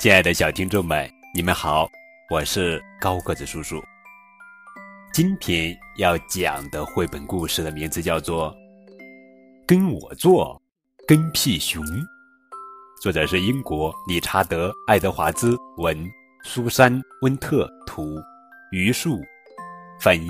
[0.00, 1.90] 亲爱的小听众们，你们好，
[2.30, 3.82] 我是高个子叔叔。
[5.12, 8.52] 今天要讲的绘本故事的名字叫做
[9.66, 10.62] 《跟我做
[11.04, 11.82] 跟屁熊》，
[13.02, 16.08] 作者是英国理查德·爱德华兹文，
[16.44, 18.22] 苏珊·温特图，
[18.70, 19.18] 榆树
[20.00, 20.28] 翻译。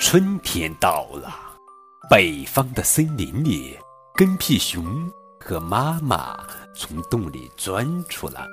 [0.00, 1.30] 春天到了，
[2.08, 3.76] 北方的森林里，
[4.16, 5.12] 跟屁熊
[5.48, 6.36] 和妈妈
[6.74, 8.46] 从洞里钻出来。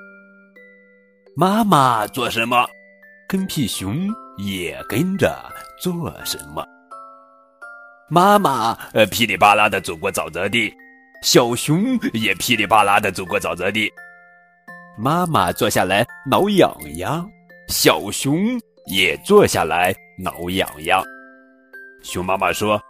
[1.36, 2.66] 妈妈做什么，
[3.28, 5.38] 跟屁熊也跟着
[5.78, 6.66] 做什么。
[8.08, 10.74] 妈妈呃噼里啪啦的走过沼泽地，
[11.22, 13.92] 小熊也噼里啪啦的走过沼泽地。
[14.98, 17.30] 妈妈坐下来挠痒痒，
[17.68, 21.04] 小熊也坐下来挠痒痒。
[22.04, 22.82] 熊妈妈说：“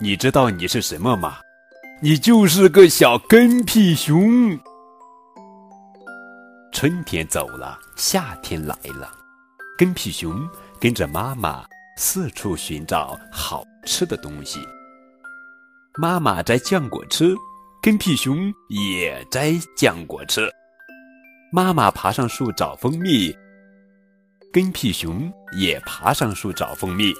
[0.00, 1.36] 你知道你是什么吗？
[2.04, 4.58] 你就是个小跟屁熊。”
[6.74, 9.08] 春天走了，夏天来了，
[9.78, 10.36] 跟屁熊
[10.80, 11.64] 跟着妈妈
[11.96, 14.58] 四处寻找好吃的东西。
[15.94, 17.36] 妈妈摘浆果吃，
[17.80, 20.50] 跟屁熊也摘浆果吃。
[21.52, 23.32] 妈妈爬上树找蜂蜜，
[24.52, 27.12] 跟屁熊也爬上树找蜂蜜。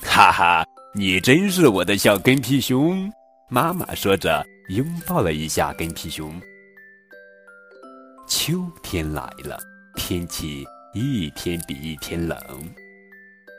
[0.00, 3.10] 哈哈，你真是我的小跟屁熊！
[3.50, 6.40] 妈妈说着，拥抱了一下跟屁熊。
[8.26, 9.58] 秋天来了，
[9.96, 10.64] 天气
[10.94, 12.38] 一天比一天冷。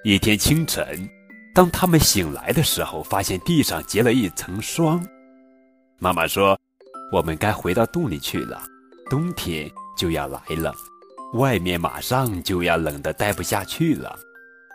[0.04, 1.08] 一天清晨，
[1.54, 5.06] 当他们醒来的时候，发现地上结了一层霜。
[6.00, 6.60] 妈妈说
[7.14, 8.64] ：“我们该回到洞里去了，
[9.08, 10.74] 冬天就要来了，
[11.36, 14.18] 外面马上就要冷得待不下去了。”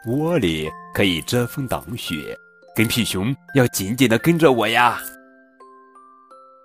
[0.06, 2.34] 窝里可以遮风挡雪，
[2.80, 4.98] 跟屁熊要紧紧的跟着我呀。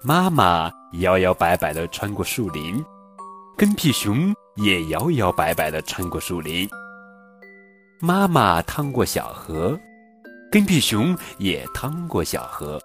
[0.01, 0.71] 妈妈
[1.01, 2.81] 摇摇摆摆的穿过树林，
[3.57, 6.65] 跟屁熊也摇摇摆摆的穿过树林。
[7.99, 9.77] 妈妈趟过小河，
[10.49, 12.79] 跟屁熊也趟过小河。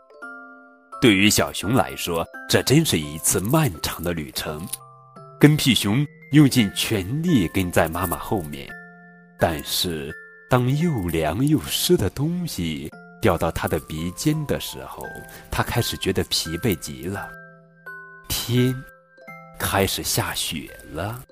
[1.01, 4.67] 对于小熊来说，这真是一次漫长的旅程。
[5.39, 8.69] 跟屁熊用尽全力跟在妈妈后面，
[9.39, 10.13] 但是。
[10.51, 12.91] 当又凉又湿的东西
[13.21, 15.05] 掉到他的鼻尖的时候，
[15.51, 17.29] 他开始觉得疲惫极了。
[18.29, 18.75] 天
[19.59, 21.23] 开始下雪了，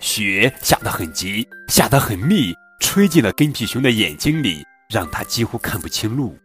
[0.00, 6.36] 雪下得很急，下得很密，吹进了跟屁熊的眼睛里，让他几乎看不清路。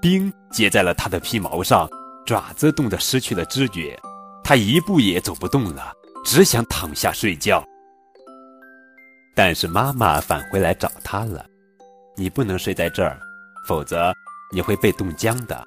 [0.00, 1.88] 冰结在了他的皮毛上，
[2.26, 3.98] 爪子冻得失去了知觉，
[4.42, 5.92] 他一步也走不动了，
[6.24, 7.64] 只想躺下睡觉。
[9.36, 11.44] 但是妈妈返回来找他了，
[12.16, 13.18] 你不能睡在这儿，
[13.66, 14.14] 否则
[14.52, 15.66] 你会被冻僵的。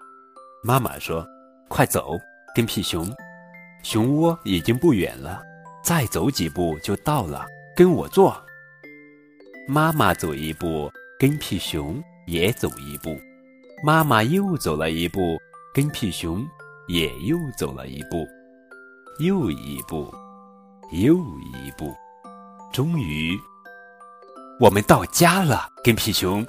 [0.64, 1.28] 妈妈说
[1.68, 2.18] ：“快走，
[2.56, 3.14] 跟屁熊，
[3.84, 5.42] 熊窝已经不远了，
[5.84, 7.46] 再走几步就到了。
[7.76, 8.42] 跟我做。”
[9.68, 13.20] 妈妈走一步，跟屁熊也走一步。
[13.84, 15.38] 妈妈又走了一步，
[15.74, 16.48] 跟屁熊
[16.88, 18.26] 也又走了一步，
[19.20, 20.12] 又一步，
[20.92, 21.16] 又
[21.54, 21.94] 一步，
[22.72, 23.38] 终于。
[24.60, 26.44] 我们到家了，跟屁熊，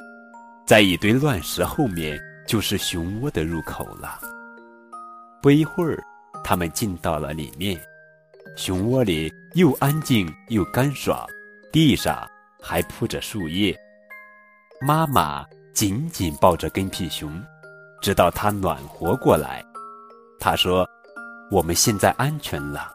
[0.67, 4.19] 在一堆乱石后面就是熊窝的入口了。
[5.43, 6.03] 不一会儿，
[6.43, 7.79] 他们进到了里面，
[8.57, 11.23] 熊窝里又安静又干爽，
[11.71, 12.27] 地上
[12.63, 13.79] 还铺着树叶。
[14.81, 17.31] 妈妈紧紧抱着跟屁熊，
[18.01, 19.63] 直到它暖和过来。
[20.41, 20.89] 她说
[21.53, 22.91] ：“我们现在安全了，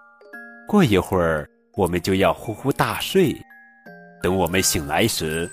[0.68, 3.40] 过一会儿我们就要呼呼大睡。”
[4.23, 5.51] 等我们醒来时，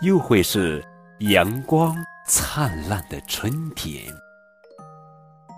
[0.00, 0.84] 又会是
[1.20, 4.04] 阳光灿烂的春天。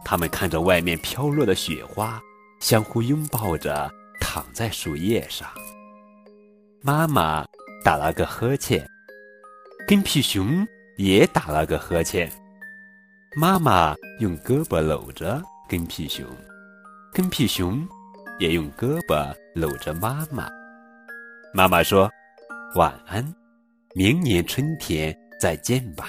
[0.04, 2.20] 他们看着外面飘落的雪花，
[2.60, 3.90] 相互拥抱着
[4.20, 5.48] 躺在树叶上。
[6.82, 7.42] 妈妈
[7.82, 8.86] 打了个呵欠，
[9.88, 10.66] 跟屁熊
[10.98, 12.30] 也打了个呵欠。
[13.34, 16.26] 妈妈用胳膊搂着跟屁熊，
[17.14, 17.88] 跟屁熊
[18.38, 20.50] 也用胳膊搂着妈妈。
[21.54, 22.12] 妈妈说。
[22.74, 23.22] 晚安，
[23.94, 26.06] 明年春天再见吧。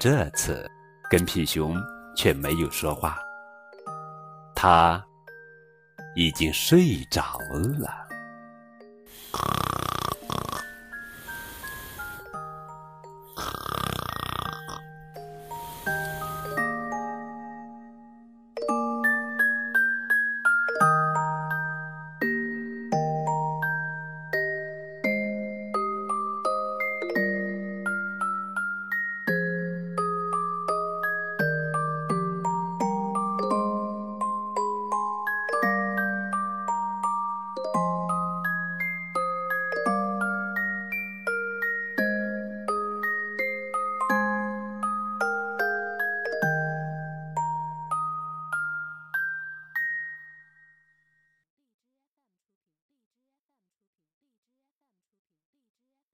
[0.00, 0.68] 这次，
[1.08, 1.76] 跟屁熊
[2.16, 3.16] 却没有说话，
[4.56, 5.00] 他
[6.16, 7.38] 已经睡着
[7.78, 8.08] 了。